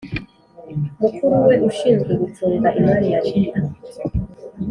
[0.99, 3.59] mukuru we ushinzwe gucunga imari ya Leta